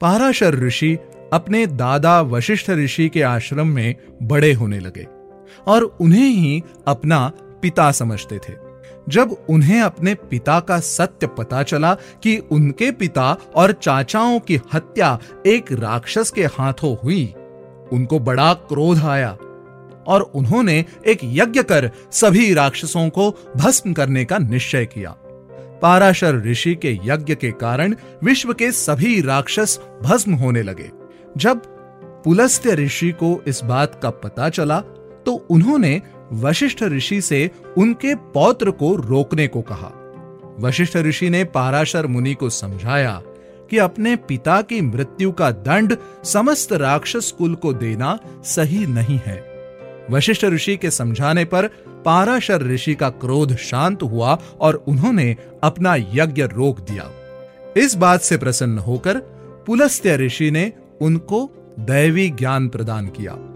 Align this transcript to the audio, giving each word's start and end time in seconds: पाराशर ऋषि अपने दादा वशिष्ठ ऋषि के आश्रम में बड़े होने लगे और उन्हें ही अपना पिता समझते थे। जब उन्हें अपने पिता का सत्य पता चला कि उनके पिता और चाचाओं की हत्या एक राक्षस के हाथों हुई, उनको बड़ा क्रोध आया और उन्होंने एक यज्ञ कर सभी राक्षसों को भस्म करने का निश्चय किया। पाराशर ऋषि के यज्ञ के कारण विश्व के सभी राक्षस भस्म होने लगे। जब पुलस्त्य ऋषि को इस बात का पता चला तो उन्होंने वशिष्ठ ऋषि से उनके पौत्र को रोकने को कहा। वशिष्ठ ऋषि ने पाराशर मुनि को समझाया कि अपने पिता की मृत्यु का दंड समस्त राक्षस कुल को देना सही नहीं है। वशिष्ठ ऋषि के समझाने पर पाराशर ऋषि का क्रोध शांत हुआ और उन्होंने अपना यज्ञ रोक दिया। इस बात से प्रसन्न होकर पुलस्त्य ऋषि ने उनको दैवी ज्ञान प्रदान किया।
पाराशर 0.00 0.54
ऋषि 0.54 0.98
अपने 1.32 1.66
दादा 1.66 2.20
वशिष्ठ 2.20 2.70
ऋषि 2.70 3.08
के 3.08 3.22
आश्रम 3.22 3.66
में 3.66 3.94
बड़े 4.22 4.52
होने 4.52 4.80
लगे 4.80 5.06
और 5.66 5.82
उन्हें 6.00 6.28
ही 6.28 6.62
अपना 6.86 7.32
पिता 7.62 7.90
समझते 7.92 8.38
थे। 8.38 8.52
जब 9.08 9.36
उन्हें 9.50 9.80
अपने 9.80 10.14
पिता 10.14 10.60
का 10.60 10.80
सत्य 10.80 11.26
पता 11.26 11.62
चला 11.62 11.94
कि 11.94 12.38
उनके 12.38 12.90
पिता 12.90 13.36
और 13.54 13.72
चाचाओं 13.72 14.40
की 14.40 14.60
हत्या 14.72 15.18
एक 15.46 15.72
राक्षस 15.72 16.30
के 16.30 16.44
हाथों 16.44 16.96
हुई, 17.04 17.34
उनको 17.92 18.18
बड़ा 18.18 18.54
क्रोध 18.54 18.98
आया 18.98 19.30
और 20.06 20.30
उन्होंने 20.34 20.84
एक 21.06 21.18
यज्ञ 21.24 21.62
कर 21.62 21.90
सभी 22.12 22.54
राक्षसों 22.54 23.08
को 23.08 23.30
भस्म 23.56 23.92
करने 23.92 24.24
का 24.24 24.38
निश्चय 24.38 24.86
किया। 24.86 25.16
पाराशर 25.82 26.42
ऋषि 26.42 26.74
के 26.74 26.98
यज्ञ 27.04 27.34
के 27.34 27.50
कारण 27.50 27.94
विश्व 28.24 28.52
के 28.52 28.72
सभी 28.72 29.20
राक्षस 29.20 29.78
भस्म 30.02 30.34
होने 30.34 30.62
लगे। 30.62 30.90
जब 31.36 31.62
पुलस्त्य 32.24 32.74
ऋषि 32.74 33.10
को 33.12 33.42
इस 33.46 33.64
बात 33.64 34.00
का 34.02 34.10
पता 34.10 34.48
चला 34.48 34.80
तो 35.26 35.32
उन्होंने 35.50 36.02
वशिष्ठ 36.32 36.82
ऋषि 36.82 37.20
से 37.20 37.50
उनके 37.78 38.14
पौत्र 38.14 38.70
को 38.70 38.94
रोकने 38.96 39.46
को 39.48 39.62
कहा। 39.62 39.92
वशिष्ठ 40.60 40.96
ऋषि 40.96 41.30
ने 41.30 41.44
पाराशर 41.44 42.06
मुनि 42.06 42.34
को 42.34 42.50
समझाया 42.50 43.22
कि 43.70 43.78
अपने 43.78 44.16
पिता 44.16 44.62
की 44.62 44.80
मृत्यु 44.80 45.32
का 45.32 45.50
दंड 45.50 45.96
समस्त 46.24 46.72
राक्षस 46.72 47.30
कुल 47.38 47.54
को 47.54 47.72
देना 47.72 48.18
सही 48.44 48.86
नहीं 48.86 49.20
है। 49.26 49.57
वशिष्ठ 50.10 50.44
ऋषि 50.44 50.76
के 50.76 50.90
समझाने 50.90 51.44
पर 51.44 51.66
पाराशर 52.04 52.62
ऋषि 52.62 52.94
का 52.94 53.10
क्रोध 53.10 53.56
शांत 53.56 54.02
हुआ 54.02 54.38
और 54.60 54.74
उन्होंने 54.74 55.36
अपना 55.62 55.96
यज्ञ 55.96 56.42
रोक 56.42 56.80
दिया। 56.80 57.10
इस 57.76 57.94
बात 57.94 58.20
से 58.20 58.36
प्रसन्न 58.36 58.78
होकर 58.78 59.18
पुलस्त्य 59.66 60.16
ऋषि 60.16 60.50
ने 60.50 60.72
उनको 61.00 61.50
दैवी 61.80 62.30
ज्ञान 62.30 62.68
प्रदान 62.68 63.06
किया। 63.06 63.47